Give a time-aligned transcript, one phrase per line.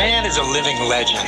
[0.00, 1.26] man is a living legend.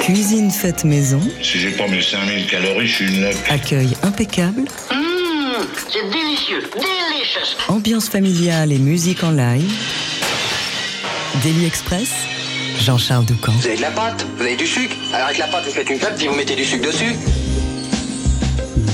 [0.00, 3.36] Cuisine faite maison, Si j'ai pas mes 5000 calories, je suis une loque.
[3.50, 7.56] accueil impeccable, Mmh, c'est délicieux, délicious.
[7.68, 9.70] ambiance familiale et musique en live.
[11.42, 12.08] Daily Express,
[12.80, 13.52] Jean-Charles Doucan.
[13.52, 14.94] Vous avez de la pâte, vous avez du sucre.
[15.12, 17.14] Alors avec la pâte, vous faites une pâte, puis vous mettez du sucre dessus.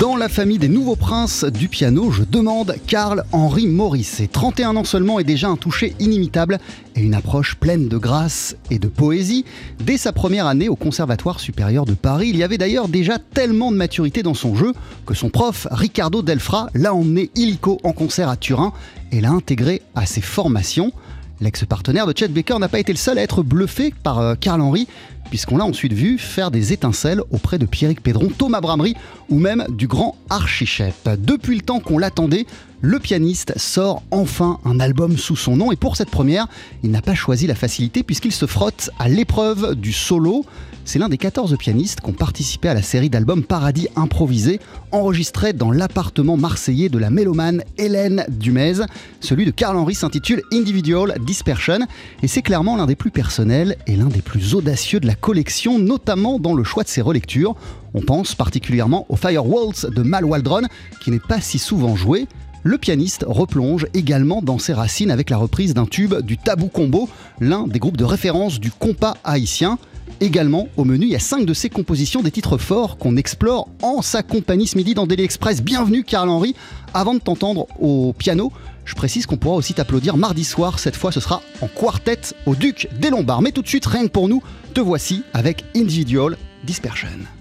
[0.01, 4.23] Dans la famille des nouveaux princes du piano, je demande Karl Henry Maurice.
[4.33, 6.59] 31 ans seulement et déjà un toucher inimitable
[6.97, 9.45] et une approche pleine de grâce et de poésie.
[9.79, 13.71] Dès sa première année au Conservatoire supérieur de Paris, il y avait d'ailleurs déjà tellement
[13.71, 14.73] de maturité dans son jeu
[15.05, 18.73] que son prof Riccardo Delfra l'a emmené illico en concert à Turin
[19.13, 20.95] et l'a intégré à ses formations.
[21.43, 24.61] L'ex-partenaire de Chet Baker n'a pas été le seul à être bluffé par euh, Karl
[24.61, 24.87] Henry,
[25.31, 28.95] puisqu'on l'a ensuite vu faire des étincelles auprès de Pierrick Pédron, Thomas Bramery
[29.31, 31.09] ou même du grand Archichep.
[31.19, 32.47] Depuis le temps qu'on l'attendait,
[32.83, 36.47] le pianiste sort enfin un album sous son nom et pour cette première,
[36.83, 40.45] il n'a pas choisi la facilité puisqu'il se frotte à l'épreuve du solo.
[40.87, 44.61] C'est l'un des 14 pianistes qui ont participé à la série d'albums Paradis improvisés,
[44.93, 48.81] enregistrés dans l'appartement marseillais de la mélomane Hélène Dumez.
[49.21, 51.81] Celui de Karl Henry s'intitule Individual Dispersion
[52.23, 55.79] et c'est clairement l'un des plus personnels et l'un des plus audacieux de la collection,
[55.79, 57.55] notamment dans le choix de ses relectures.
[57.95, 60.63] On pense particulièrement au Firewalls de Mal Waldron,
[61.03, 62.27] qui n'est pas si souvent joué.
[62.63, 67.09] Le pianiste replonge également dans ses racines avec la reprise d'un tube du Tabou Combo,
[67.41, 69.79] l'un des groupes de référence du compas haïtien.
[70.21, 73.69] Également au menu, il y a cinq de ses compositions des titres forts qu'on explore
[73.81, 75.63] en sa compagnie ce midi dans Daily Express.
[75.63, 76.55] Bienvenue Karl Henry.
[76.93, 78.53] Avant de t'entendre au piano,
[78.85, 80.79] je précise qu'on pourra aussi t'applaudir mardi soir.
[80.79, 83.43] Cette fois, ce sera en quartet au Duc des Lombards.
[83.43, 84.43] Mais tout de suite, rien que pour nous,
[84.75, 87.40] te voici avec Individual Dispersion.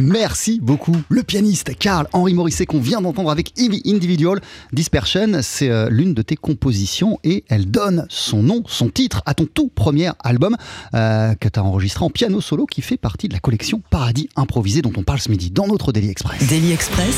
[0.00, 0.96] Merci beaucoup.
[1.10, 4.40] Le pianiste Karl Henri Morisset qu'on vient d'entendre avec Individual
[4.72, 9.34] Dispersion, c'est euh, l'une de tes compositions et elle donne son nom, son titre à
[9.34, 10.56] ton tout premier album
[10.94, 14.30] euh, que tu as enregistré en piano solo qui fait partie de la collection Paradis
[14.36, 16.46] Improvisé dont on parle ce midi dans notre Daily Express.
[16.48, 17.16] Daily Express.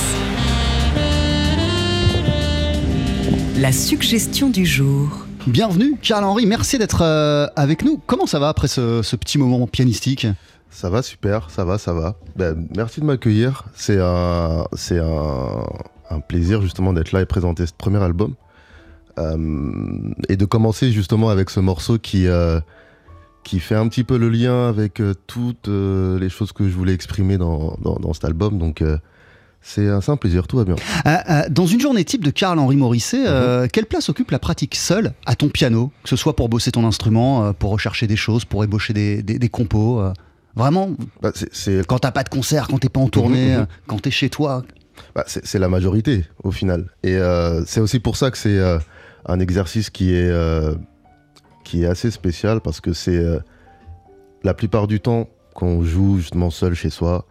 [3.59, 5.27] La suggestion du jour.
[5.47, 8.01] Bienvenue, Karl Henri, merci d'être euh, avec nous.
[8.07, 10.27] Comment ça va après ce petit moment pianistique?
[10.73, 12.17] Ça va super, ça va, ça va.
[12.35, 13.65] Ben, merci de m'accueillir.
[13.75, 18.35] C'est un, c'est un, plaisir justement d'être là et présenter ce premier album.
[19.19, 19.37] Euh,
[20.31, 22.61] et de commencer justement avec ce morceau qui, euh,
[23.45, 26.95] qui fait un petit peu le lien avec euh, toutes les choses que je voulais
[26.95, 28.59] exprimer dans, dans, cet album.
[28.59, 28.83] Donc
[29.61, 30.77] c'est un, un, plaisir, tout va bien.
[31.51, 33.69] dans une journée type de Karl-Henri Morisset, mhm.
[33.69, 35.93] quelle place occupe la pratique seule à ton piano?
[36.03, 39.39] Que ce soit pour bosser ton instrument, pour rechercher des choses, pour ébaucher des, des,
[39.39, 40.03] des compos
[40.55, 40.91] Vraiment,
[41.23, 43.67] bah, c'est, quand t'as pas de concert, quand t'es pas en tournée, mhm, mhm.
[43.87, 44.63] quand t'es chez toi.
[45.15, 46.91] Bah, c'est, la majorité au final.
[47.03, 48.79] Et euh, c'est aussi pour ça que c'est euh,
[49.27, 50.75] un exercice qui est, euh,
[51.65, 53.23] qui est assez spécial parce que c'est
[54.43, 57.27] la plupart du temps qu'on joue justement seul chez soi,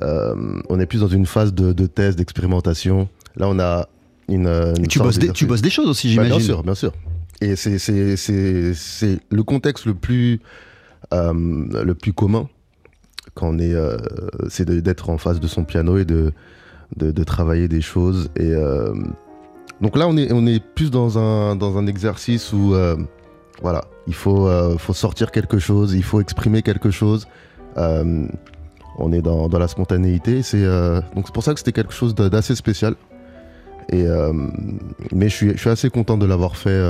[0.00, 3.08] on est plus dans une phase de, de thèse, d'expérimentation.
[3.36, 3.88] Là, on a
[4.28, 4.74] une.
[4.88, 6.32] tu, bosses des, tu bosses des choses aussi, j'imagine.
[6.32, 6.92] Bah, bien sûr, bien sûr.
[7.40, 10.40] Et c'est, c'est le contexte le plus,
[11.12, 12.48] le plus commun
[13.36, 13.96] quand on est, euh,
[14.48, 16.32] c'est d'être en face de son piano et de,
[16.96, 18.30] de, travailler des choses.
[18.34, 18.94] Et euh,
[19.80, 22.96] donc là, on est, on est plus dans un, dans un exercice où, euh,
[23.62, 27.28] voilà, il faut, faut sortir quelque chose, il faut exprimer quelque chose.
[27.76, 30.42] on est dans, dans la spontanéité.
[30.42, 30.64] C'est
[31.14, 32.94] donc c'est pour ça que c'était quelque chose d'assez spécial.
[33.92, 34.04] Et
[35.12, 36.80] mais je suis, je suis assez content de l'avoir fait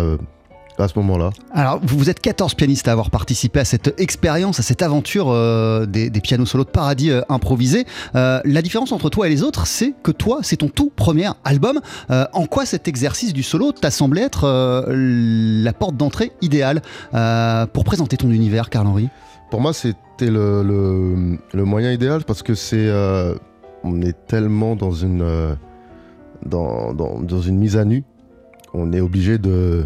[0.83, 4.63] à ce moment-là Alors, vous êtes 14 pianistes à avoir participé à cette expérience, à
[4.63, 7.87] cette aventure euh, des, pianos solos de paradis euh, improvisés.
[8.15, 11.29] Euh, la différence entre toi et les autres, c'est que toi, c'est ton tout premier
[11.45, 11.81] album.
[12.11, 14.47] en quoi cet exercice du solo t'a semblé être
[14.89, 16.83] la porte d'entrée idéale
[17.73, 19.09] pour présenter ton univers, Carl-Henri?
[19.51, 22.91] Pour moi, c'était le, moyen idéal parce que c'est.
[23.85, 25.57] on est tellement dans une,
[26.45, 28.05] dans, dans une mise à nu.
[28.75, 29.85] On est obligé de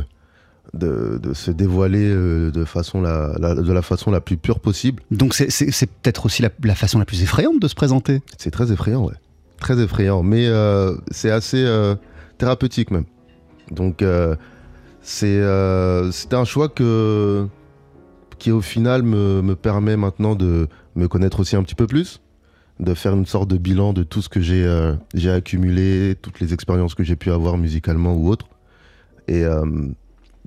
[0.74, 5.02] de, se dévoiler euh, de, façon la, de la façon la plus pure possible.
[5.10, 9.04] Donc c'est peut-être aussi la, façon la plus effrayante de se présenter C'est très effrayant,
[9.04, 9.14] ouais.
[9.58, 11.94] Très effrayant, mais euh, c'est assez euh,
[12.38, 13.04] thérapeutique même.
[13.70, 14.04] Donc
[15.02, 17.46] c'est un choix que,
[18.38, 22.20] qui au final me, me, permet maintenant de me connaître aussi un petit peu plus,
[22.80, 26.94] de faire une sorte de bilan de tout ce que j'ai accumulé, toutes les expériences
[26.94, 28.46] que j'ai pu avoir musicalement ou autre.
[29.28, 29.44] Et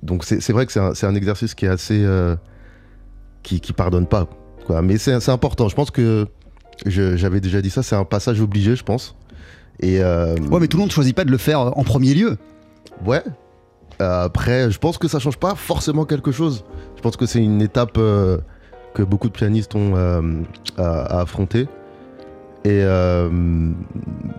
[0.04, 2.04] donc c'est vrai que c'est un, exercice qui est assez.
[2.04, 2.36] Euh,
[3.42, 4.28] qui, qui pardonne pas.
[4.66, 4.82] Quoi.
[4.82, 5.68] Mais c'est important.
[5.68, 6.28] Je pense que
[6.86, 9.16] j'avais déjà dit ça, c'est un passage obligé, je pense.
[9.80, 12.14] Et euh, ouais, mais tout le monde ne choisit pas de le faire en premier
[12.14, 12.36] lieu.
[13.04, 13.22] Ouais.
[13.98, 16.64] après, je pense que ça change pas forcément quelque chose.
[16.96, 18.38] Je pense que c'est une étape euh,
[18.94, 19.94] que beaucoup de pianistes ont
[20.76, 21.66] à, affronter.
[22.64, 22.80] Et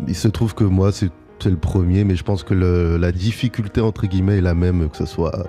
[0.07, 1.09] il se trouve que moi, c'est
[1.45, 4.97] c'est le premier, mais je pense que la difficulté, entre guillemets, est la même, que
[4.97, 5.45] ce soit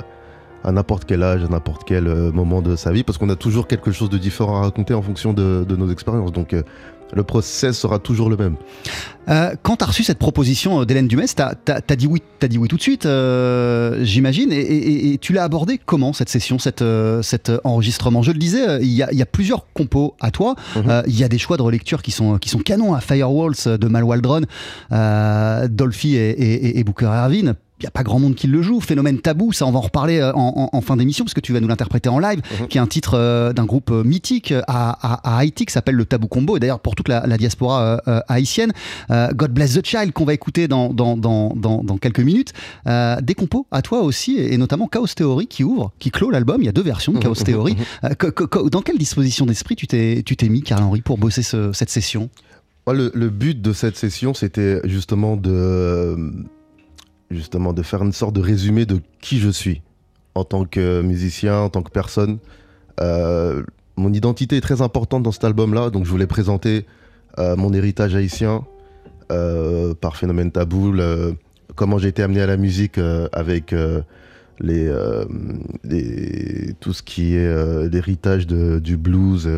[0.62, 3.36] à n'importe quel âge, à n'importe quel euh, moment de sa vie, parce qu'on a
[3.36, 6.32] toujours quelque chose de différent à raconter en fonction de, nos expériences.
[6.32, 6.62] Donc, euh,
[7.12, 8.56] le process sera toujours le même.
[9.28, 12.58] Euh, quand tu as reçu cette proposition d'Hélène Dumès, tu as, dit oui, as dit
[12.58, 13.08] oui tout de suite,
[14.02, 16.84] j'imagine, et, tu l'as abordé comment cette session, cette,
[17.22, 18.22] cet enregistrement?
[18.22, 21.02] Je le disais, il y, a, plusieurs compos à toi, mhm.
[21.06, 23.88] il y a des choix de relecture qui sont, qui sont canons à Firewalls de
[23.88, 24.42] Mal Waldron,
[25.68, 28.80] Dolphy et, et, Booker Ervin il n'y a pas grand monde qui le joue.
[28.80, 31.60] Phénomène tabou, ça on va en reparler euh, en, fin d'émission parce que tu vas
[31.60, 32.68] nous l'interpréter en live, mhm.
[32.68, 36.26] qui est un titre euh, d'un groupe euh, mythique à, Haïti qui s'appelle le Tabou
[36.26, 36.56] Combo.
[36.56, 38.72] Et d'ailleurs pour toute la, diaspora haïtienne,
[39.10, 42.52] God Bless the Child qu'on va écouter dans, dans, dans, dans quelques minutes.
[42.86, 46.62] des compos à toi aussi et, notamment Chaos Theory qui ouvre, qui clôt l'album.
[46.62, 47.44] Il y a deux versions de Chaos mhm.
[47.44, 47.76] Theory.
[48.02, 48.70] Mhm.
[48.70, 52.30] dans quelle disposition d'esprit tu t'es mis, Carl-Henri, pour bosser cette session?
[52.86, 56.16] Le, le, but de cette session, c'était justement de
[57.30, 59.82] justement de faire une sorte de résumé de qui je suis
[60.36, 62.38] en tant que musicien, en tant que personne.
[63.00, 63.62] Euh,
[63.96, 66.86] mon identité est très importante dans cet album-là, donc je voulais présenter
[67.38, 68.64] euh, mon héritage haïtien
[69.32, 70.94] euh, par phénomène tabou,
[71.74, 72.98] comment j'ai été amené à la musique
[73.32, 73.74] avec
[74.60, 74.90] les,
[76.80, 79.48] tout ce qui est l'héritage du blues,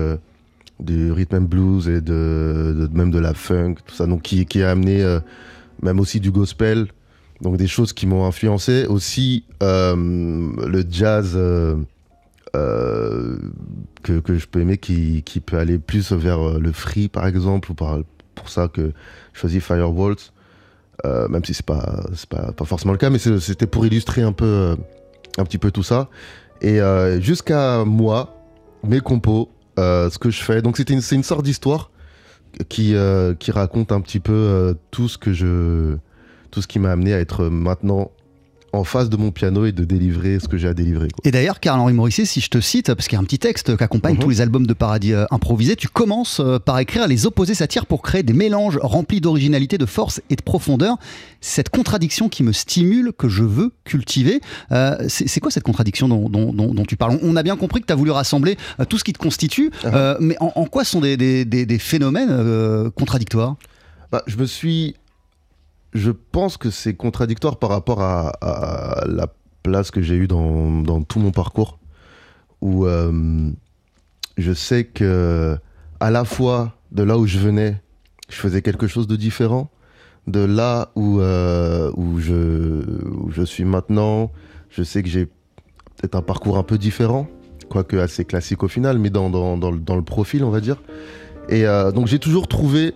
[0.81, 4.63] du rhythm and blues et de, même de la funk, tout ça, donc qui, qui
[4.63, 5.19] a amené
[5.83, 6.89] même aussi du gospel
[7.41, 8.87] Donc des choses qui m'ont influencé.
[8.87, 11.77] Aussi euh, le jazz euh,
[12.57, 13.37] euh,
[14.03, 17.71] que, que je peux aimer qui, qui peut aller plus vers le free par exemple.
[17.71, 17.99] Ou par,
[18.35, 18.93] pour ça que
[19.33, 20.17] je choisis Firewalls.
[21.05, 24.23] Même si c'est pas, c'est pas, pas forcément le cas, mais c'est- c'était pour illustrer
[24.23, 24.77] un peu,
[25.39, 26.09] un petit peu tout ça.
[26.61, 26.81] Et
[27.21, 28.35] jusqu'à moi,
[28.83, 30.61] mes compos, ce que je fais.
[30.61, 31.93] Donc c'était une, c'est une sorte d'histoire
[32.69, 32.97] qui,
[33.39, 35.97] qui raconte un petit peu tout ce que je,
[36.51, 38.11] tout ce qui m'a amené à être maintenant
[38.75, 41.09] en face de mon piano et de délivrer ce que j'ai à délivrer.
[41.09, 41.23] quoi.
[41.25, 43.75] Et d'ailleurs, Karl-Henri Morisset, si je te cite, parce qu'il y a un petit texte
[43.75, 44.21] qui accompagne Mhm.
[44.21, 47.87] tous les albums de Paradis euh, improvisés, tu commences euh, par écrire Les opposés s'attirent
[47.87, 50.99] pour créer des mélanges remplis d'originalité, de force et de profondeur.
[51.41, 54.43] Cette contradiction qui me stimule, que je veux cultiver.
[54.71, 57.19] Euh, c'est quoi cette contradiction dont, dont- dont- dont tu parles?
[57.23, 59.71] On a bien compris que tu as voulu rassembler euh, tout ce qui te constitue,
[59.83, 59.97] Ah.
[59.97, 63.57] euh, mais en, en quoi sont des, des- des- des phénomènes euh, contradictoires?
[64.13, 64.95] Bah, je me suis.
[65.93, 69.27] Je pense que c'est contradictoire par rapport à, la
[69.63, 71.79] place que j'ai eue dans, tout mon parcours,
[72.61, 73.51] où euh,
[74.37, 75.57] je sais que
[76.01, 77.83] à la fois de là où je venais,
[78.29, 79.71] je faisais quelque chose de différent,
[80.27, 82.83] de là où, euh, où, je,
[83.31, 84.31] je suis maintenant,
[84.71, 87.27] je sais que j'ai peut-être un parcours un peu différent,
[87.69, 90.77] quoique assez classique au final, mais dans, dans, dans le profil, on va dire.
[91.49, 92.95] Et euh, donc j'ai toujours trouvé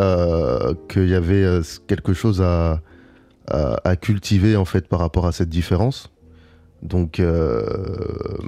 [0.00, 2.80] euh, qu'il y avait euh, quelque chose à,
[3.48, 6.10] à, cultiver en fait par rapport à cette différence.
[6.82, 7.62] Donc, euh,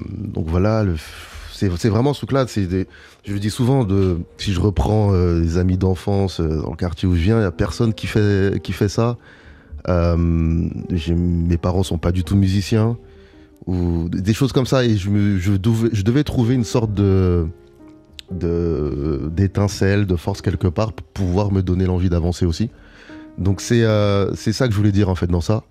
[0.08, 0.84] donc voilà,
[1.52, 2.46] c'est vraiment ce truc-là.
[2.46, 7.14] Je dis souvent, de, si je reprends euh, les amis d'enfance dans le quartier où
[7.14, 9.18] je viens, il n'y a personne qui fait, qui fait ça.
[9.88, 12.96] Mes parents sont pas du tout musiciens
[13.66, 17.46] ou des choses comme ça et je, me- je devais trouver une sorte de
[18.30, 22.70] de- d'étincelle, de force quelque part pour pouvoir me donner l'envie d'avancer aussi.
[23.38, 25.64] Donc c'est euh, c'est ça que je voulais dire en fait dans ça.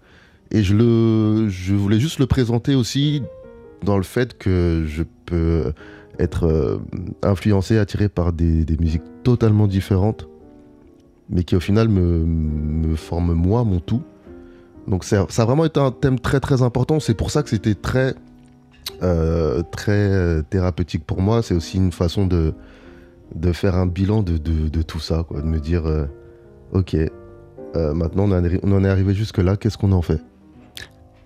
[0.51, 3.23] Et je, le, je voulais juste le présenter aussi
[3.85, 5.71] dans le fait que je peux
[6.19, 6.77] être euh,
[7.23, 10.27] influencé, attiré par des, des musiques totalement différentes,
[11.29, 14.01] mais qui au final me, me forment moi, mon tout.
[14.87, 16.99] Donc ça a vraiment été un thème très très important.
[16.99, 18.15] C'est pour ça que c'était très
[19.03, 21.41] euh, très euh, thérapeutique pour moi.
[21.41, 22.53] C'est aussi une façon de,
[23.35, 26.05] de faire un bilan de, de- tout ça, de me dire, euh,
[26.73, 26.95] ok,
[27.75, 30.19] maintenant on en est- arrivé jusque-là, qu'est-ce qu'on en fait?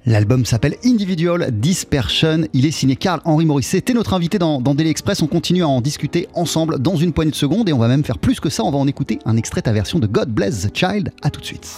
[0.08, 2.42] L'album s'appelle Individual Dispersion.
[2.54, 3.82] Il est signé Karl-Henri Morisset.
[3.82, 5.24] T'es notre invité dans, dans Daily Express.
[5.24, 8.04] On continue à en discuter ensemble dans une poignée de secondes et on va même
[8.04, 8.64] faire plus que ça.
[8.64, 11.12] On va en écouter un extrait ta version de God Bless the Child.
[11.24, 11.76] À tout de suite.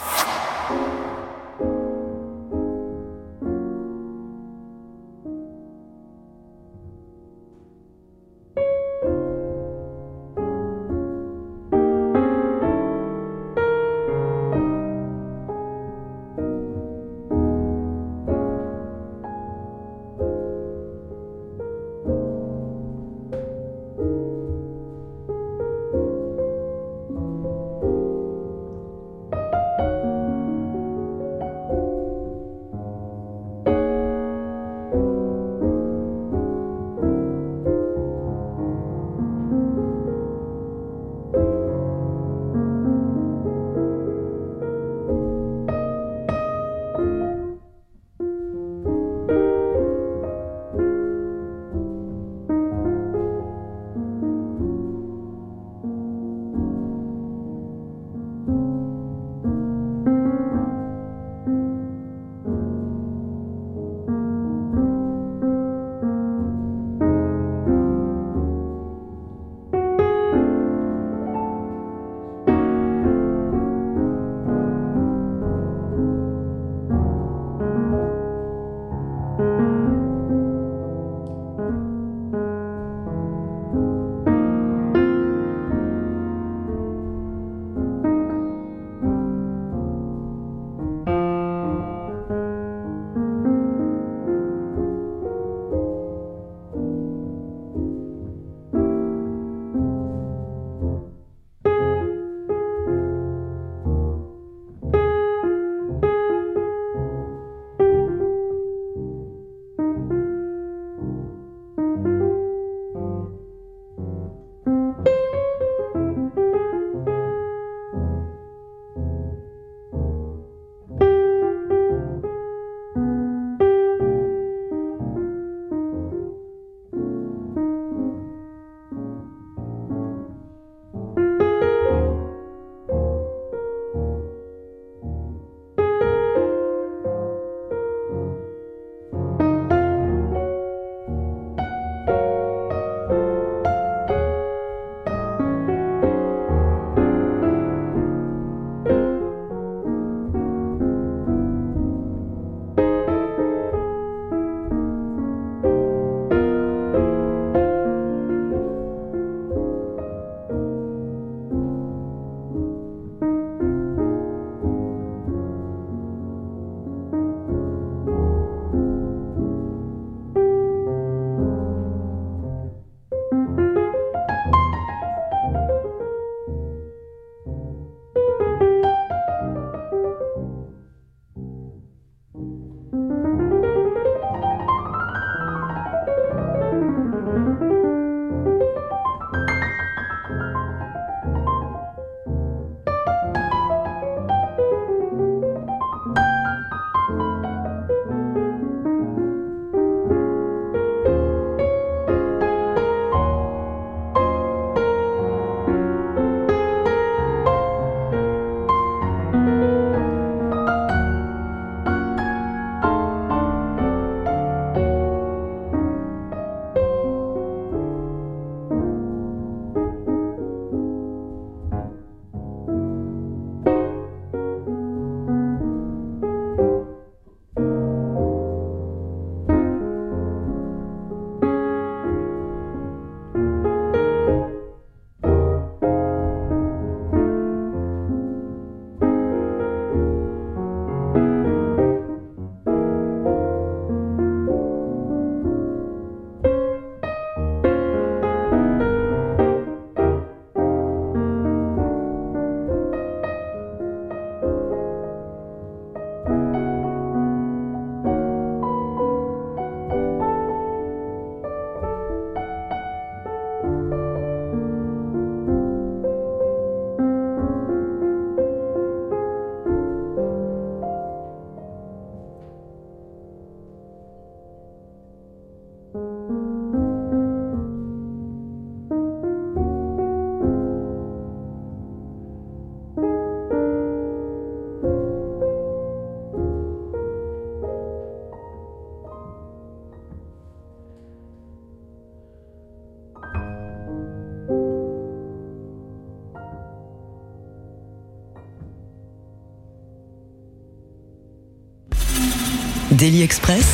[302.98, 303.68] Daily Express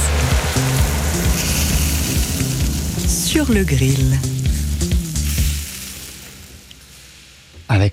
[3.07, 4.32] sur le grill.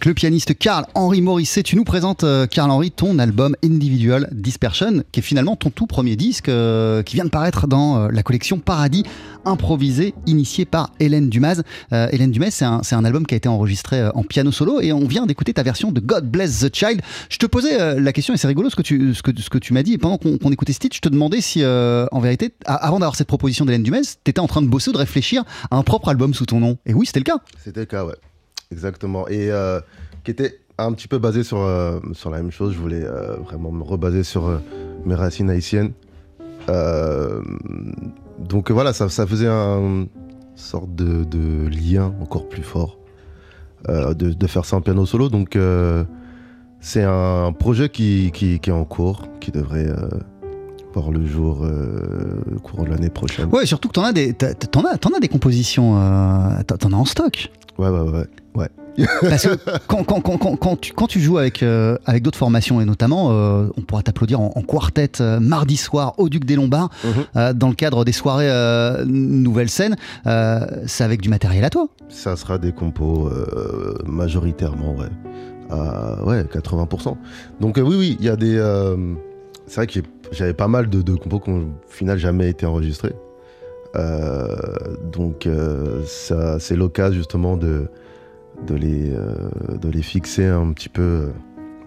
[0.03, 5.23] Le pianiste Karl-Henri Morisset, tu nous présentes, euh, Karl-Henri, ton album Individual Dispersion, qui est
[5.23, 9.05] finalement ton tout premier disque, euh, qui vient de paraître dans euh, la collection Paradis,
[9.45, 11.65] improvisé, initié par Hélène Dumaz.
[11.93, 14.91] Euh, Hélène Dumaz, c'est un, un album qui a été enregistré en piano solo, et
[14.95, 17.03] on vient d'écouter ta version de God Bless the Child.
[17.29, 19.59] Je te posais la question, et c'est rigolo ce que tu, ce que, ce que
[19.59, 22.21] tu m'as dit, et pendant qu'on qu'on écoutait ce titre, je te demandais si, en
[22.21, 24.99] vérité, avant d'avoir cette proposition d'Hélène Dumaz, tu étais en train de bosser ou de
[24.99, 26.79] réfléchir à un propre album sous ton nom.
[26.87, 27.41] Et oui, c'était le cas.
[27.63, 28.15] C'était le cas, ouais.
[28.71, 29.27] Exactement.
[29.29, 29.81] Et euh,
[30.25, 32.73] qui était un petit peu basé sur, euh, sur la même chose.
[32.73, 34.61] Je voulais euh, vraiment me rebaser sur
[35.05, 35.93] mes racines haïtiennes.
[38.39, 40.07] Donc voilà, ça, ça faisait un
[40.55, 42.99] sorte de, lien encore plus fort
[43.89, 45.29] de, de faire ça en piano solo.
[45.29, 45.59] Donc
[46.81, 49.89] c'est un projet qui, qui est en cours, qui devrait
[50.95, 53.49] voir le jour euh, au cours de l'année prochaine.
[53.53, 56.97] Ouais, surtout que t'en as des, t'en as, t'en as des compositions, euh, t'en as
[56.97, 57.51] en stock.
[57.79, 58.27] Ouais, ouais, ouais.
[58.57, 58.69] ouais.
[59.23, 62.81] Parce que quand, quand, quand, quand, tu, quand tu joues avec, euh, avec d'autres formations,
[62.81, 66.57] et notamment, euh, on pourra t'applaudir en, en quartet euh, mardi soir au Duc des
[66.57, 67.53] Lombards, Mhm.
[67.55, 68.51] dans le cadre des soirées
[69.07, 71.87] Nouvelle Scène, c'est avec du matériel à toi.
[72.09, 73.31] Ça sera des compos
[74.07, 75.07] majoritairement, ouais.
[75.71, 77.17] À, ouais, 80%.
[77.61, 78.59] Donc oui, oui, il y a des...
[79.71, 80.01] c'est vrai que
[80.33, 83.15] j'avais pas mal de, compos qui ont au final jamais été enregistrés.
[83.95, 84.57] Euh,
[85.13, 87.87] donc euh, c'est l'occasion justement de,
[88.67, 89.37] de, les, euh,
[89.81, 91.29] de les fixer un petit peu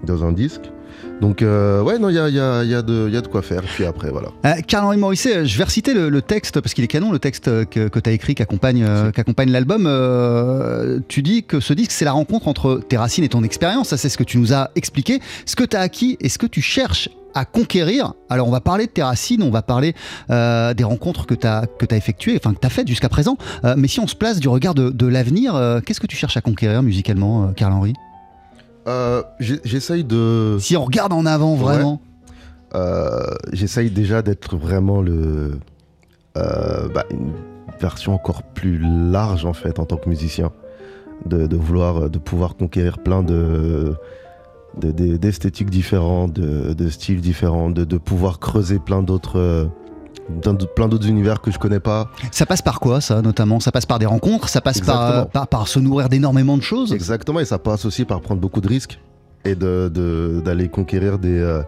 [0.06, 0.72] dans un disque.
[1.22, 3.42] Donc euh, ouais, non, il y a, il y, a, il y, a de- quoi
[3.42, 3.62] faire.
[3.62, 4.30] Puis après, voilà.
[4.46, 7.48] Euh, Karl-Henri Morisset, je vais reciter le, le texte, parce qu'il est canon, le texte
[7.48, 9.12] euh, que, que tu as écrit, qui accompagne, euh,
[9.48, 9.86] l'album.
[9.88, 13.90] Euh, tu dis que ce disque, c'est la rencontre entre tes racines et ton expérience.
[13.90, 15.20] Ça, c'est ce que tu nous as expliqué.
[15.46, 18.14] Ce que tu as acquis et ce que tu cherches à conquérir.
[18.30, 19.96] Alors, on va parler de tes racines, on va parler
[20.30, 23.10] euh, des rencontres que tu as, que as effectuées, enfin, que tu as faites jusqu'à
[23.10, 23.38] présent.
[23.66, 26.16] Euh, mais si on se place du regard de, de l'avenir, euh, qu'est-ce que tu
[26.16, 27.94] cherches à conquérir musicalement, euh, Karl-Henri
[28.88, 30.58] Euh, J'essaye de...
[30.60, 32.02] Si on regarde en avant, vraiment.
[32.76, 35.60] Euh, j'essaye déjà d'être vraiment le
[36.38, 37.32] euh, bah, une
[37.80, 40.52] version encore plus large en fait en tant que musicien
[41.28, 43.94] de, de vouloir de pouvoir conquérir plein de
[44.82, 49.70] de- de- d'esthétiques différentes de, styles différents de, pouvoir creuser plein d'autres
[50.30, 53.60] de- plein d'autres univers que je connais pas Ça passe par quoi, ça, notamment?
[53.60, 54.50] Ça passe par des rencontres?
[54.50, 56.94] Ça passe par, par, par se nourrir d'énormément de choses?
[56.94, 59.00] Exactement, et ça passe aussi par prendre beaucoup de risques
[59.46, 61.62] et de- de- d'aller conquérir des, euh,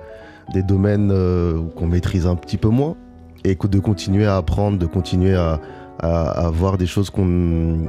[0.54, 2.96] des domaines euh, qu'on maîtrise un petit peu moins
[3.44, 5.60] et que de continuer à apprendre, de continuer à,
[6.00, 7.80] à- à voir des choses qu'on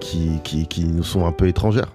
[0.00, 1.92] qui, qui, qui nous sont un peu étrangères.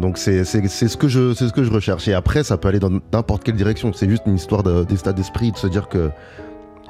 [0.00, 2.08] Donc c'est ce, que je- ce que je recherche.
[2.08, 3.92] Et après, ça peut aller dans n'importe quelle direction.
[3.92, 6.10] C'est juste une histoire de- d'état d'esprit, de se dire que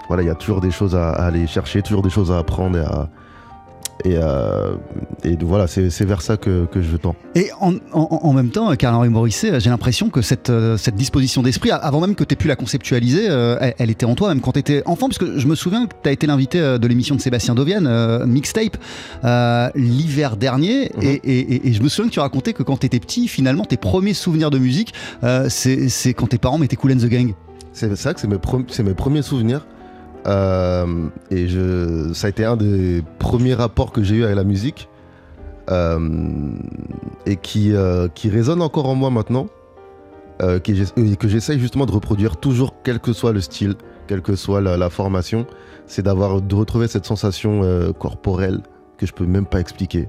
[0.09, 2.39] voilà, il y a toujours des choses à, à aller chercher, toujours des choses à
[2.39, 3.09] apprendre et à...
[4.05, 4.75] Et, euh,
[5.23, 7.15] et voilà, c'est vers ça que, que je tends.
[7.37, 11.43] Et en, en- en même temps, Karl-Henri Morisset, j'ai l'impression que cette, euh, cette disposition
[11.43, 14.29] d'esprit, avant même que tu aies pu la conceptualiser, euh, elle, elle était en toi,
[14.31, 16.61] même quand tu étais enfant, parce que je me souviens que tu as été l'invité
[16.61, 18.77] euh, de l'émission de Sébastien Dovian, euh, Mixtape,
[19.25, 21.03] euh, l'hiver dernier, Mhm.
[21.03, 23.29] et, et- et- et je me souviens que tu racontais que quand tu étais petit,
[23.29, 24.93] finalement, tes premiers souvenirs de musique,
[25.49, 27.33] c'est quand tes parents mettaient Cool and the Gang.
[27.73, 29.65] C'est ça que c'est mes, pre- c'est mes premiers souvenirs.
[30.27, 31.47] Euh, et
[32.15, 34.89] ça a été un des premiers rapports que j'ai eu avec la musique.
[35.71, 36.51] euh,
[37.25, 39.47] et qui, euh, qui résonne encore en moi maintenant.
[40.41, 44.61] et que j'essaye justement de reproduire toujours, quel que soit le style, quelle que soit
[44.61, 45.47] la, formation.
[45.87, 47.63] C'est d'avoir de retrouver cette sensation
[47.99, 48.61] corporelle
[48.99, 50.09] que je peux même pas expliquer.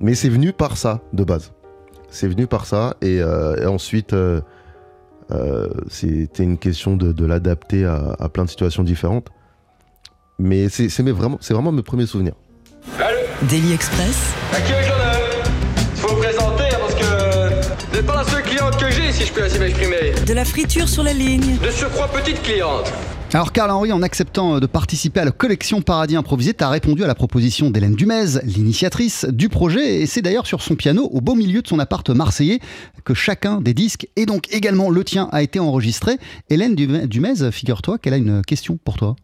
[0.00, 1.52] Mais c'est venu par ça, de base.
[2.08, 2.94] C'est venu par ça.
[3.00, 3.20] Et,
[3.66, 4.14] ensuite.
[5.88, 9.30] c'était une question de, l'adapter à plein de situations différentes.
[10.38, 12.34] Mais c'est vraiment, mes premiers souvenirs.
[13.48, 17.04] Daily Express À qui Il faut vous présenter hein, parce que
[17.90, 20.12] vous n'êtes pas la seule cliente que j'ai, si je peux ainsi m'exprimer.
[20.26, 21.56] de la friture sur la ligne.
[21.58, 22.92] De surcroît, petite cliente.
[23.32, 27.02] Alors Karl-Henri, en acceptant euh, de participer à la collection Paradis Improvisé, tu as répondu
[27.02, 31.20] à la proposition d'Hélène Dumez, l'initiatrice du projet, et c'est d'ailleurs sur son piano, au
[31.20, 32.60] beau milieu de son appart marseillais,
[33.04, 36.18] que chacun des disques, et donc également le tien, a été enregistré.
[36.48, 39.16] Hélène Dume- Dumez, figure-toi qu'elle a une question pour toi.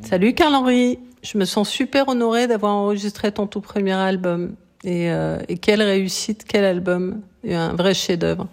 [0.00, 4.56] Salut Carl-Henri, je me sens super honorée d'avoir enregistré ton tout premier album.
[4.84, 8.48] Et, euh, quelle réussite, quel album, un vrai chef-d'œuvre.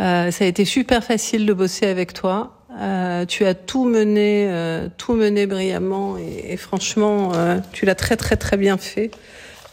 [0.00, 2.58] Euh, ça a été super facile de bosser avec toi.
[2.78, 4.50] Euh, tu as tout mené,
[4.98, 7.32] tout mené brillamment et, et franchement,
[7.72, 9.10] tu l'as très très très bien fait.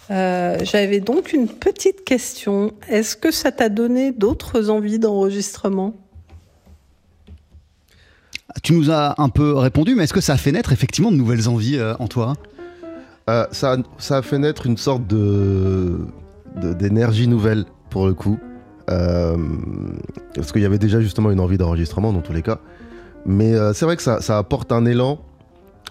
[0.10, 2.74] J'avais donc une petite question.
[2.88, 5.96] Est-ce que ça t'a donné d'autres envies d'enregistrement?
[8.64, 11.18] Tu nous as un peu répondu, mais est-ce que ça a fait naître effectivement de
[11.18, 12.34] nouvelles envies euh, en toi?
[13.30, 15.04] Euh, ça, fait naître une sorte
[16.56, 18.40] d'énergie nouvelle pour le coup.
[18.90, 19.38] Euh,
[20.36, 22.60] parce qu'il y avait déjà justement une envie d'enregistrement dans tous les cas.
[23.26, 25.20] Mais c'est vrai que ça, ça apporte un élan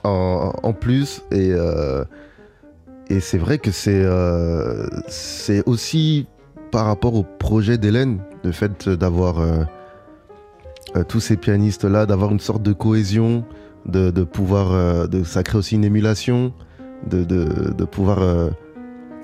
[0.03, 1.23] en, plus.
[1.31, 1.53] Et,
[3.09, 6.27] et c'est vrai que c'est aussi
[6.73, 9.37] par rapport au projet d'Hélène, le fait d'avoir
[10.97, 13.45] euh, tous ces pianistes-là, d'avoir une sorte de cohésion,
[13.87, 14.73] de, pouvoir.
[14.73, 16.53] euh, de, ça crée aussi une émulation
[17.09, 18.51] de, de, pouvoir euh,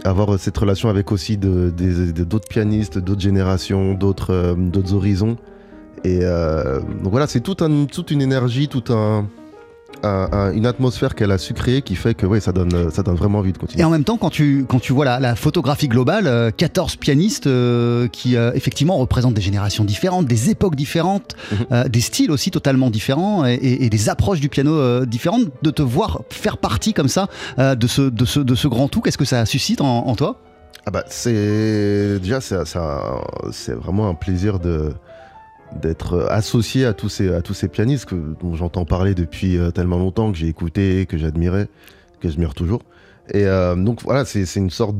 [0.05, 5.37] avoir cette relation avec aussi d'autres pianistes, d'autres générations, d'autres horizons.
[6.05, 9.26] Et donc voilà, c'est tout un, toute une énergie, toute un,
[10.02, 13.02] un- un- une atmosphère qu'elle a su créer qui fait que ouais, ça, donne, ça
[13.02, 13.80] donne vraiment envie de continuer.
[13.82, 16.96] Et en même temps, quand tu, quand tu vois la, la photographie globale, euh, 14
[16.96, 21.59] pianistes euh, qui euh, effectivement représentent des générations différentes, des époques différentes, Mhm.
[21.72, 25.70] euh, des styles aussi totalement différents et, et- et des approches du piano différentes, de
[25.70, 27.28] te voir faire partie comme ça
[27.59, 30.40] de, ce, de, ce, de ce grand tout, qu'est-ce que ça suscite en, en toi?
[30.87, 34.92] Ah bah, c'est déjà c'est vraiment un plaisir de
[35.80, 39.70] d'être associé à tous ces à tous ces pianistes que, dont j'entends parler depuis euh,
[39.70, 41.68] tellement longtemps que j'ai écouté que j'admirais
[42.20, 42.82] que j'admire toujours.
[43.32, 44.96] Et euh, donc voilà c'est une sorte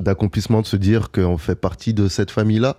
[0.00, 2.76] d'accomplissement de se dire qu'on fait partie de cette famille là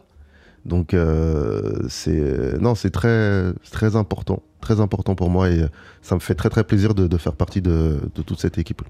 [0.65, 5.65] donc euh, c'est non c'est très très important très important pour moi et
[6.01, 8.81] ça me fait très très plaisir de, faire partie de, de toute cette équipe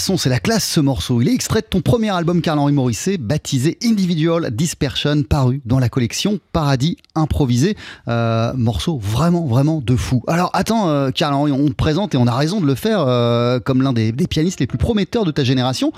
[0.00, 1.20] C'est la classe ce morceau.
[1.20, 5.90] Il est extrait de ton premier album Carl-Henri Morisset, baptisé Individual Dispersion, paru dans la
[5.90, 7.76] collection Paradis Improvisé.
[8.08, 10.22] Euh, morceau vraiment, vraiment de fou.
[10.26, 13.60] Alors attends, euh, Carl-Henri, on te présente et on a raison de le faire euh,
[13.60, 15.92] comme l'un des, pianistes les plus prometteurs de ta génération.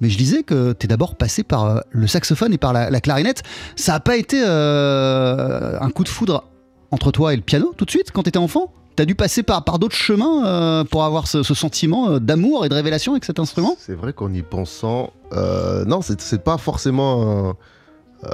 [0.00, 2.90] Mais je disais que tu es d'abord passé par euh, le saxophone et par la,
[2.90, 3.44] la clarinette.
[3.76, 6.44] Ça n'a pas été euh, un coup de foudre
[6.90, 8.72] entre toi et le piano tout de suite quand tu étais enfant?
[8.96, 12.64] T'as dû passer par, par d'autres chemins euh, pour avoir ce, ce sentiment euh, d'amour
[12.64, 13.76] et de révélation avec cet instrument?
[13.78, 17.54] C'est vrai qu'en y pensant, euh, non, c'est pas forcément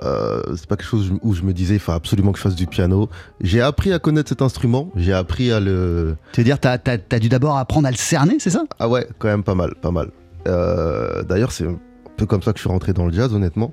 [0.04, 2.54] Euh, c'est pas quelque chose où je me disais il faut absolument que je fasse
[2.54, 3.08] du piano.
[3.40, 6.16] J'ai appris à connaître cet instrument, j'ai appris à le.
[6.32, 8.62] Tu veux dire, t'as as, dû d'abord apprendre à le cerner, c'est ça?
[8.78, 10.10] Ah ouais, quand même pas mal, pas mal.
[10.46, 11.76] Euh, d'ailleurs, c'est un
[12.16, 13.72] peu comme ça que je suis rentré dans le jazz, honnêtement.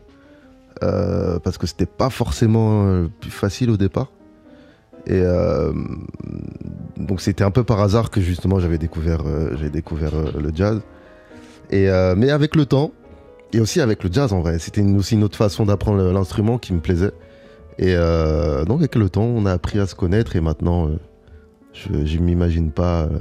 [0.84, 4.12] Euh, parce que c'était pas forcément plus facile au départ.
[5.10, 5.24] Et
[6.98, 9.24] donc c'était un peu par hasard que justement j'avais découvert,
[9.60, 10.82] j'ai découvert le jazz.
[11.72, 12.92] Et, mais avec le temps,
[13.54, 16.74] et aussi avec le jazz en vrai, c'était aussi une autre façon d'apprendre l'instrument qui
[16.74, 17.12] me plaisait.
[17.80, 20.98] Et euh, donc avec le temps, on a appris à se connaître et maintenant, euh,
[21.74, 23.20] je ne m'imagine pas euh,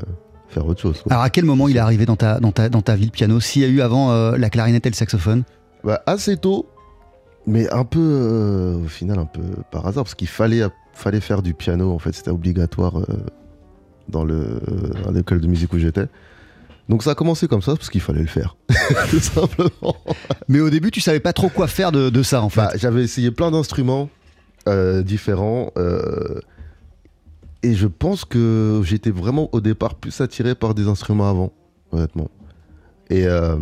[0.49, 1.03] faire autre chose.
[1.11, 3.11] Alors à quel moment il est arrivé dans ta, dans ta, dans ta vie le
[3.11, 3.38] piano?
[3.40, 5.44] S'il y a eu avant la clarinette et le saxophone?
[5.85, 6.66] Bah, Assez tôt,
[7.46, 10.62] mais un peu, au final, un peu par hasard, parce qu'il fallait,
[10.96, 13.00] fallait faire du piano, en fait, c'était obligatoire
[14.09, 16.09] dans l'école de musique où j'étais.
[16.88, 18.56] Donc ça a commencé comme ça parce qu'il fallait le faire,
[19.11, 19.96] tout simplement.
[20.48, 22.61] Mais au début, tu savais pas trop quoi faire de, ça en fait.
[22.61, 24.09] Bah, j'avais essayé plein d'instruments
[24.68, 25.72] euh, différents.
[25.76, 26.40] Euh,
[27.62, 31.52] et je pense que j'étais vraiment au départ plus attiré par des instruments avant,
[31.90, 32.30] honnêtement.
[33.11, 33.56] Et, euh,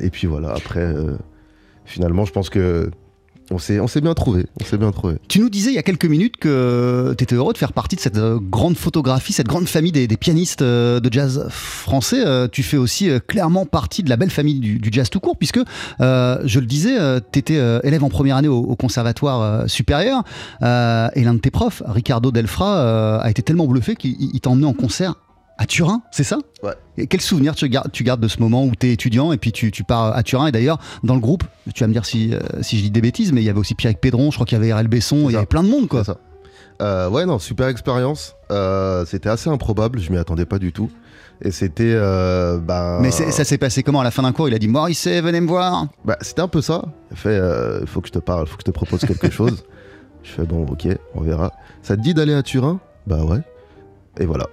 [0.00, 0.94] et puis voilà, après,
[1.84, 2.90] finalement, je pense que
[3.50, 5.16] on s'est, on s'est bien trouvé, on s'est bien trouvé.
[5.28, 7.96] Tu nous disais il y a quelques minutes que tu étais heureux de faire partie
[7.96, 12.22] de cette euh, grande photographie, cette grande famille des, pianistes euh, de jazz français.
[12.26, 15.60] Euh, tu fais aussi clairement partie de la belle famille du, jazz tout court, puisque,
[16.00, 16.96] je le disais,
[17.32, 20.22] tu étais élève en première année au, conservatoire supérieur,
[20.60, 24.72] et l'un de tes profs, Ricardo Delfra, a été tellement bluffé qu'il t'a emmené en
[24.72, 25.14] concert
[25.58, 26.74] à Turin, c'est ça Ouais.
[26.96, 29.38] Et quel souvenir tu gardes, tu gardes de ce moment où tu es étudiant et
[29.38, 31.44] puis tu, pars à Turin Et d'ailleurs, dans le groupe,
[31.74, 33.58] tu vas me dire si, euh, si je dis des bêtises, mais il y avait
[33.58, 35.68] aussi Pierre Pédron, je crois qu'il y avait RL Besson, il y avait plein de
[35.68, 36.04] monde quoi.
[36.04, 36.18] Ça.
[36.80, 38.36] Euh, ouais, non, super expérience.
[38.52, 40.90] Euh, c'était assez improbable, je m'y attendais pas du tout.
[41.42, 41.94] Et c'était.
[41.94, 42.98] bah...
[43.00, 44.48] Mais ça s'est passé comment à la fin d'un cours?
[44.48, 46.82] Il a dit Maurice, venez me voir bah, C'était un peu ça.
[47.10, 47.40] Il fait
[47.80, 49.64] Il faut que je te parle, il faut que je te propose quelque chose.
[50.22, 51.52] Je fais Bon, ok, on verra.
[51.82, 52.80] Ça te dit d'aller à Turin?
[53.06, 53.38] Bah ouais.
[54.20, 54.46] Et voilà.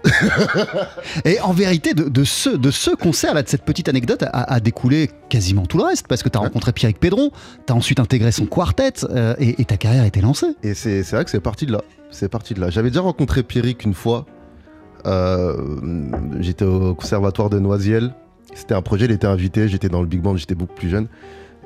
[1.25, 5.65] et en vérité, de, ce, de ce concert-là, de cette petite anecdote, a, découlé quasiment
[5.65, 7.31] tout le reste, parce que tu as rencontré Pierrick Pédron,
[7.65, 10.55] tu as ensuite intégré son quartet, euh, et, ta carrière a été lancée.
[10.61, 11.81] Et c'est vrai que c'est parti de là.
[12.11, 12.69] C'est parti de là.
[12.69, 14.25] J'avais déjà rencontré Pierrick une fois.
[15.05, 15.55] Euh,
[16.39, 18.13] j'étais au conservatoire de Noisiel.
[18.53, 21.07] C'était un projet, il était invité, j'étais dans le big band, j'étais beaucoup plus jeune.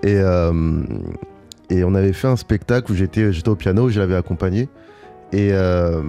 [0.04, 0.82] Et, euh,
[1.70, 4.70] et on avait fait un spectacle où j'étais au piano, je l'avais accompagné.
[5.32, 6.02] Et euh,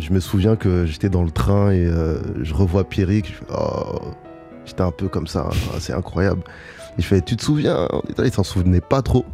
[0.00, 3.34] je me souviens que j'étais dans le train et euh, je revois Pierrick.
[3.56, 4.00] Oh,
[4.64, 6.42] j'étais un peu comme ça, hein, c'est incroyable.
[6.98, 7.88] Il fait Tu te souviens?
[8.18, 9.24] Il s'en souvenait pas trop.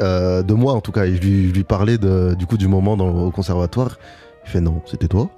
[0.00, 1.04] Euh, de moi en tout cas.
[1.04, 3.98] Et je lui, parlais du coup du moment au conservatoire.
[4.46, 5.28] Il fait Non, c'était toi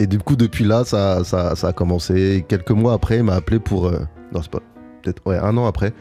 [0.00, 1.22] Et du coup, depuis là, ça,
[1.62, 2.44] a commencé.
[2.48, 3.90] Quelques mois après, il m'a appelé pour.
[3.90, 4.60] non, c'est pas.
[5.02, 5.92] Peut-être ouais, un an après.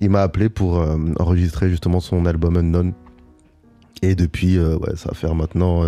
[0.00, 0.84] Il m'a appelé pour
[1.20, 2.92] enregistrer justement son album Unknown
[4.10, 5.82] et depuis, euh, ouais, ça va faire maintenant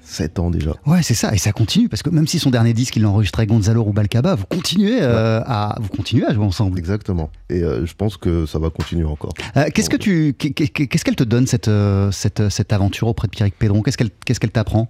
[0.00, 0.72] 7 euh, ans déjà.
[0.86, 3.08] Ouais, c'est ça, et ça continue, parce que même si son dernier disque, il l'a
[3.08, 6.78] enregistré Gonzalo Rubalcaba, vous continuez, euh, à, vous continuez à jouer ensemble.
[6.78, 9.32] Exactement, et je pense que ça va continuer encore.
[9.74, 11.70] qu'est-ce, que tu, qu'est-ce qu'elle te donne, cette,
[12.12, 14.88] cette, cette aventure auprès de Pierrick Pédron Qu'est-ce qu'elle, qu'est-ce qu'elle t'apprend?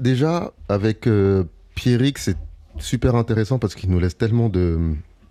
[0.00, 1.08] Déjà, avec
[1.74, 2.36] Pierrick, c'est
[2.78, 4.78] super intéressant parce qu'il nous laisse tellement de,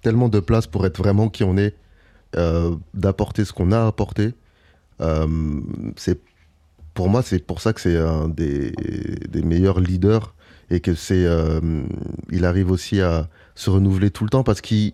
[0.02, 1.76] tellement de place pour être vraiment qui on est,
[2.94, 4.34] d'apporter ce qu'on a apporté.
[5.02, 5.28] Euh,
[5.96, 6.20] c'est
[6.94, 8.74] pour moi, c'est pour ça que c'est un des,
[9.44, 10.34] meilleurs leaders
[10.70, 11.60] et que c'est, euh,
[12.32, 14.94] il arrive aussi à se renouveler tout le temps parce qu'il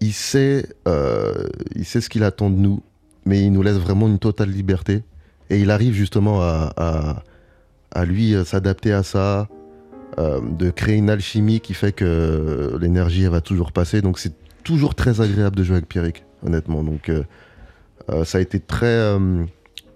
[0.00, 2.82] il sait, euh, il sait ce qu'il attend de nous,
[3.24, 5.02] mais il nous laisse vraiment une totale liberté
[5.50, 7.22] et il arrive justement à,
[7.90, 9.48] à, lui s'adapter à ça,
[10.18, 14.02] de créer une alchimie qui fait que l'énergie va toujours passer.
[14.02, 16.84] Donc c'est toujours très agréable de jouer avec Pierrick, honnêtement.
[16.84, 17.10] Donc
[18.24, 18.86] ça a été très.
[18.86, 19.44] Euh,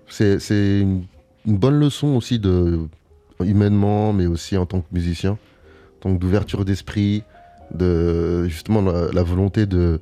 [0.09, 1.05] c'est une,
[1.47, 2.81] bonne leçon aussi de
[3.41, 5.39] humainement, mais aussi en tant que musicien,
[6.03, 7.25] donc d'ouverture d'esprit,
[7.75, 10.01] de justement la, volonté de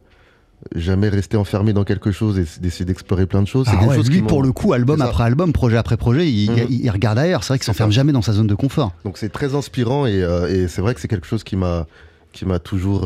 [0.74, 3.66] jamais rester enfermé dans quelque chose et d'essayer d'explorer plein de choses.
[3.70, 6.90] Ah ouais, lui, pour le coup, album après album, projet après projet, il, mhm.
[6.90, 7.44] regarde ailleurs.
[7.44, 8.92] C'est vrai qu'il s'enferme jamais dans sa zone de confort.
[9.04, 11.86] Donc c'est très inspirant et, euh, et c'est vrai que c'est quelque chose qui m'a
[12.32, 13.02] qui m'a toujours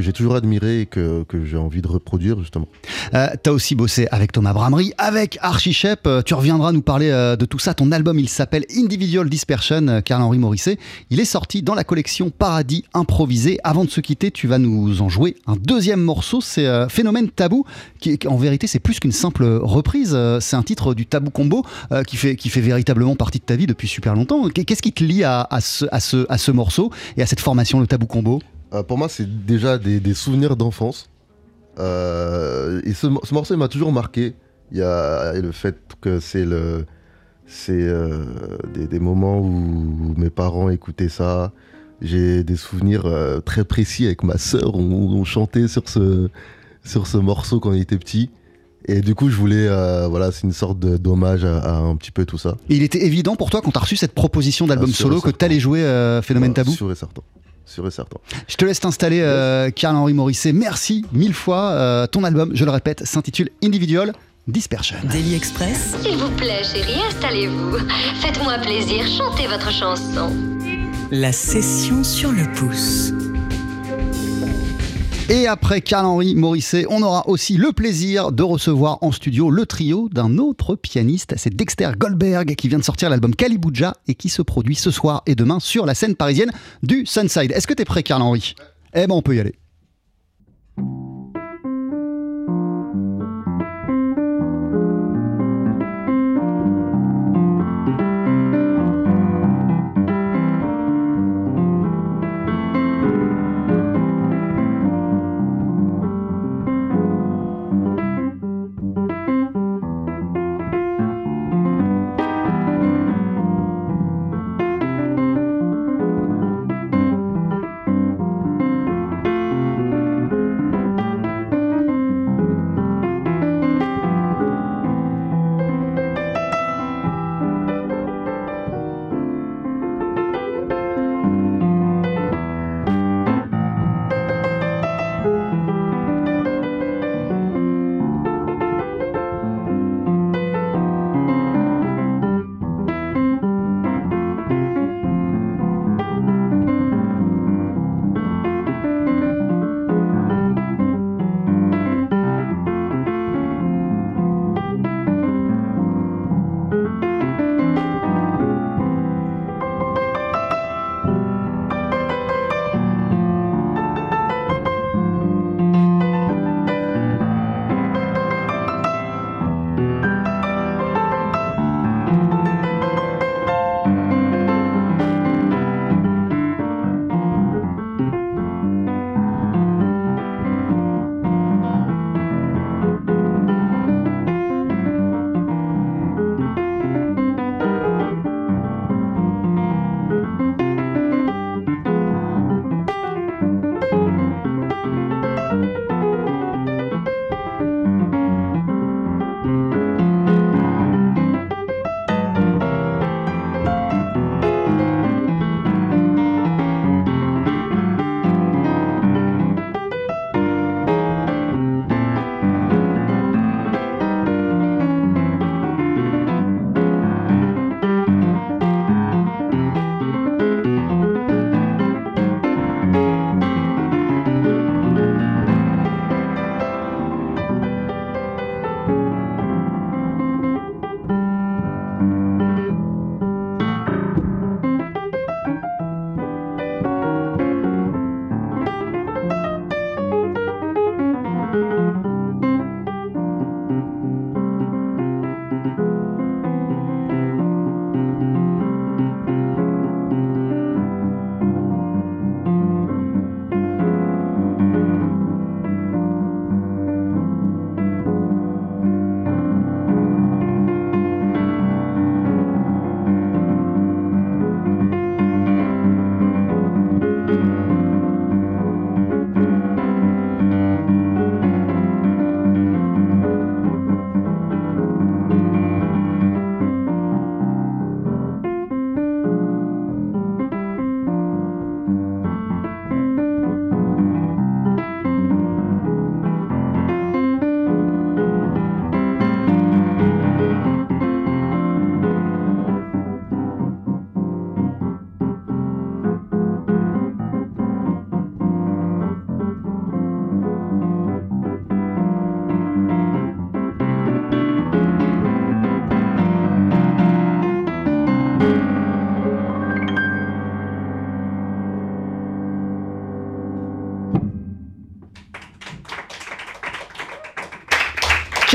[0.00, 2.68] j'ai toujours admiré et que, que j'ai envie de reproduire justement.
[3.14, 6.06] Euh, tu as aussi bossé avec Thomas Bramery, avec Archie Shep.
[6.06, 7.74] Euh, tu reviendras nous parler euh, de tout ça.
[7.74, 10.78] Ton album, il s'appelle Individual Dispersion, Carl-Henri Morisset.
[11.10, 13.58] Il est sorti dans la collection Paradis Improvisé.
[13.64, 16.40] Avant de se quitter, tu vas nous en jouer un deuxième morceau.
[16.40, 17.64] C'est Phénomène Tabou,
[17.98, 20.16] qui en vérité, c'est plus qu'une simple reprise.
[20.40, 21.64] c'est un titre du Tabou Combo
[22.06, 24.48] qui, fait, qui fait véritablement partie de ta vie depuis super longtemps.
[24.48, 27.80] Qu'est-ce qui te lie à, ce, à, ce, à ce morceau et à cette formation,
[27.80, 28.40] le Tabou Combo?
[28.72, 31.08] Euh, pour moi, c'est déjà des, souvenirs d'enfance.
[31.78, 34.34] Euh, et ce, ce morceau, il m'a toujours marqué.
[34.72, 36.86] Il y a le fait que c'est le,
[37.46, 38.24] c'est euh,
[38.74, 41.52] des, des moments où mes parents écoutaient ça.
[42.00, 43.04] J'ai des souvenirs
[43.44, 44.74] très précis avec ma sœur.
[44.74, 46.30] On, on chantait sur ce,
[46.82, 48.30] sur ce morceau quand on était petit.
[48.86, 52.10] Et du coup, je voulais, euh, voilà, c'est une sorte d'hommage à, à un petit
[52.10, 52.56] peu tout ça.
[52.68, 55.30] Et il était évident pour toi quand t'as reçu cette proposition d'album Ah, solo que
[55.30, 56.76] t'allais jouer euh, Phénomène Voilà, Tabou?
[56.76, 57.22] Sûr et certain.
[57.66, 58.16] Sûr et certain.
[58.48, 60.52] Je te laisse t'installer, euh, Karl-Henri Morisset.
[60.52, 61.70] Merci mille fois.
[61.70, 64.12] Euh, ton album, je le répète, s'intitule Individual
[64.48, 64.96] Dispersion.
[65.04, 67.76] Daily Express, S'il vous plaît, chérie, installez-vous.
[68.20, 70.32] Faites-moi plaisir, chantez votre chanson.
[71.12, 73.12] la session sur le pouce.
[75.30, 80.08] Et après Karl-Henri Morisset, on aura aussi le plaisir de recevoir en studio le trio
[80.08, 81.34] d'un autre pianiste.
[81.36, 85.22] C'est Dexter Goldberg qui vient de sortir l'album Kalibuja et qui se produit ce soir
[85.26, 86.50] et demain sur la scène parisienne
[86.82, 87.52] du Sunside.
[87.52, 88.56] Est-ce que t'es prêt, Karl-Henri?
[88.92, 89.54] Eh ben, on peut y aller.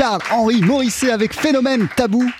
[0.06, 2.30] Charles-Henri Morisset avec Phénomène Tabou.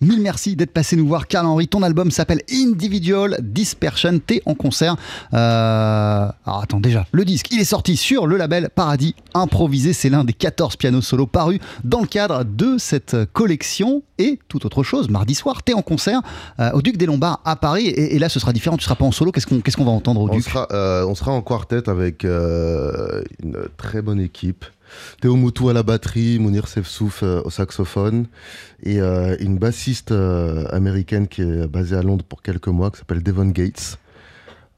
[0.00, 1.68] Mille merci d'être passé nous voir, Carl Henry.
[1.68, 4.18] Ton album s'appelle Individual Dispersion.
[4.18, 4.96] T'es en concert.
[5.34, 6.28] Euh...
[6.44, 9.92] Alors attends, déjà, le disque, il est sorti sur le label Paradis Improvisé.
[9.92, 14.02] C'est l'un des 14 pianos solo parus dans le cadre de cette collection.
[14.18, 16.22] Et tout autre chose, mardi soir, t'es en concert
[16.58, 17.86] euh, au Duc des Lombards à Paris.
[17.86, 18.76] Et, et, là, ce sera différent.
[18.76, 19.30] Tu seras pas en solo.
[19.30, 20.42] Qu'est-ce qu'on va entendre au on Duc?
[20.42, 24.64] sera, euh, on sera en quartet avec une très bonne équipe.
[25.20, 28.26] Théo Moutou à la batterie, Mounir Sefsouf euh, au saxophone
[28.82, 32.98] et euh, une bassiste euh, américaine qui est basée à Londres pour quelques mois qui
[32.98, 33.98] s'appelle Devon Gates.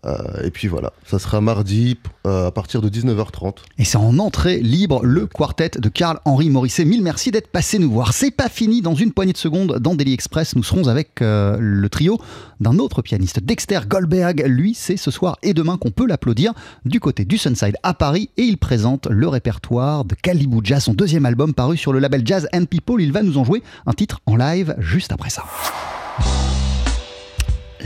[0.06, 3.56] Euh, et puis voilà, ça sera mardi euh, à partir de 19h30.
[3.78, 6.84] Et c'est en entrée libre le quartet de Karl-Henri Morisset.
[6.84, 8.12] Mille merci d'être passé nous voir.
[8.12, 11.56] C'est pas fini, dans une poignée de secondes, dans Daily Express, nous serons avec euh,
[11.58, 12.18] le trio
[12.60, 14.44] d'un autre pianiste, Dexter Goldberg.
[14.46, 16.52] Lui, c'est ce soir et demain qu'on peut l'applaudir
[16.84, 21.26] du côté du Sunside à Paris et il présente le répertoire de Kalibouja, son deuxième
[21.26, 23.02] album paru sur le label Jazz and People.
[23.02, 25.44] Il va nous en jouer un titre en live juste après ça.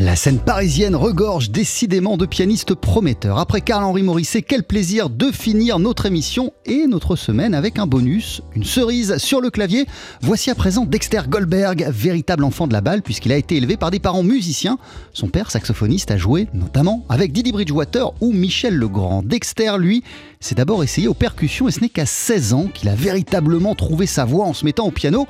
[0.03, 3.37] La scène parisienne regorge décidément de pianistes prometteurs.
[3.37, 8.41] Après Karl-Henri Morisset, quel plaisir de finir notre émission et notre semaine avec un bonus,
[8.55, 9.85] une cerise sur le clavier.
[10.23, 13.91] Voici à présent Dexter Goldberg, véritable enfant de la balle puisqu'il a été élevé par
[13.91, 14.79] des parents musiciens.
[15.13, 19.23] Son père, saxophoniste, a joué notamment avec Didi Bridgewater ou Michel Legrand.
[19.23, 20.03] Dexter, lui,
[20.41, 24.07] s'est d'abord essayé aux percussions et ce n'est qu'à 16 ans qu'il a véritablement trouvé
[24.07, 25.29] sa voix en se mettant au piano.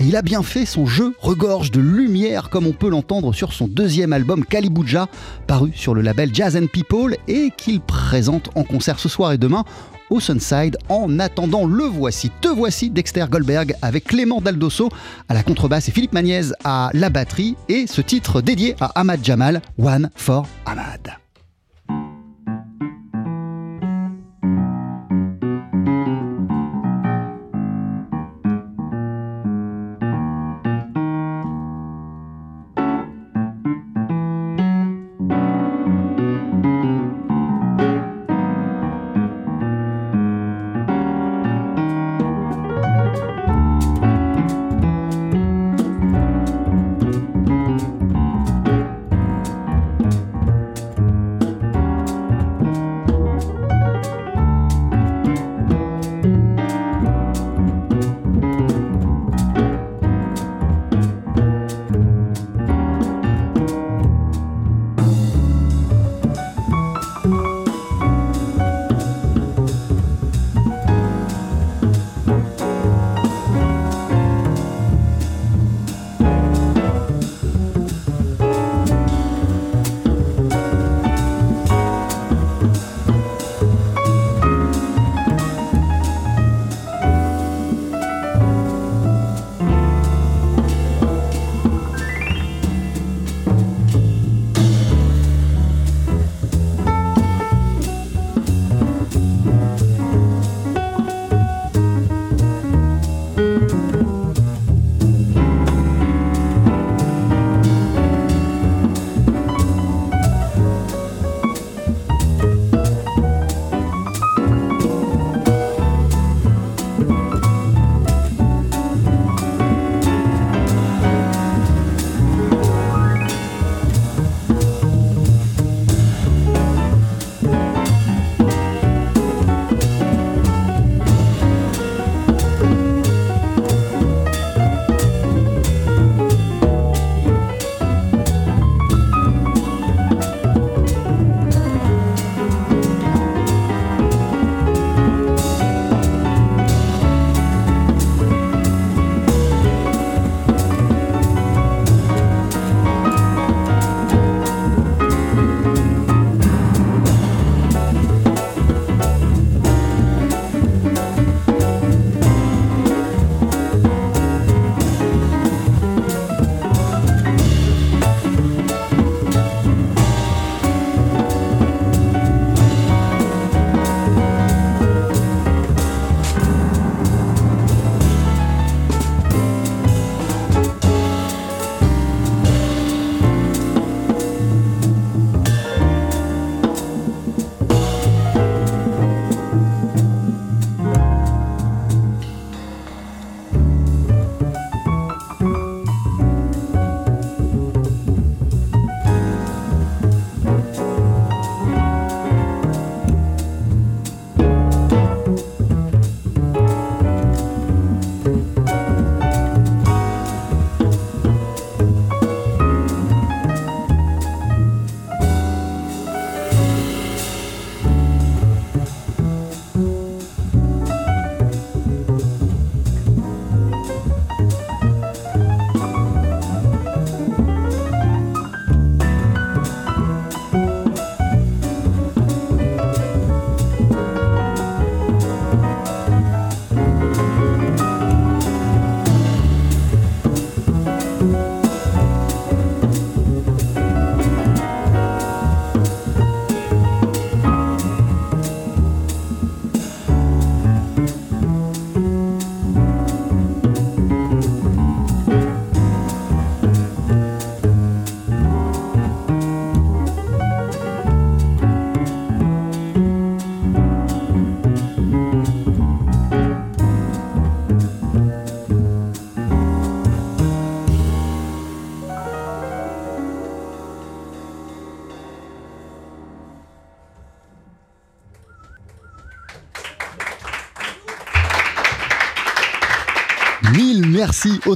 [0.00, 3.52] Et il a bien fait, son jeu regorge de lumière comme on peut l'entendre sur
[3.52, 5.08] son deuxième album Kalibouja,
[5.46, 9.38] paru sur le label Jazz and People et qu'il présente en concert ce soir et
[9.38, 9.62] demain
[10.08, 10.78] au Sunside.
[10.88, 14.88] En attendant, le voici, te voici Dexter Goldberg avec Clément Daldosso
[15.28, 19.20] à la contrebasse et Philippe Magnez à la batterie et ce titre dédié à Ahmad
[19.22, 21.20] Jamal, One for Ahmad.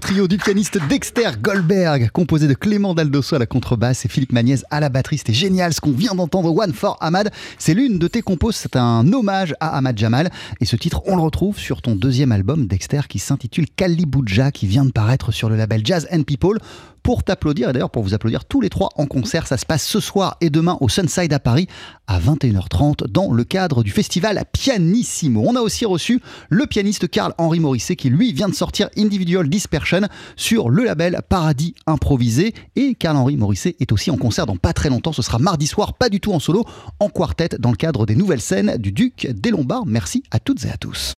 [0.05, 4.57] Trio du pianiste Dexter Goldberg, composé de Clément Daldosso à la contrebasse et Philippe Magnez
[4.71, 5.17] à la batterie.
[5.17, 7.31] C'était génial ce qu'on vient d'entendre, One for Ahmad.
[7.57, 10.31] C'est l'une de tes compos, c'est un hommage à Ahmad Jamal.
[10.61, 14.67] Et ce titre, on le retrouve sur ton deuxième album, Dexter, qui s'intitule Kalibuja, qui
[14.67, 16.59] vient de paraître sur le label Jazz and People
[17.05, 19.47] pour t'applaudir et d'ailleurs pour vous applaudir tous les trois en concert.
[19.47, 21.69] Ça se passe ce soir et demain au Sunside à Paris
[22.09, 25.45] à 21h30 dans le cadre du festival Pianissimo.
[25.47, 30.01] On a aussi reçu le pianiste Karl-Henri Morisset qui lui vient de sortir Individual Dispersion
[30.35, 34.89] sur le label Paradis Improvisé et Karl-Henri Morisset est aussi en concert dans pas très
[34.89, 35.13] longtemps.
[35.13, 36.65] Ce sera mardi soir, pas du tout en solo,
[37.01, 39.85] en quartet dans le cadre des nouvelles scènes du Duc des Lombards.
[39.85, 41.13] Merci à toutes et à tous.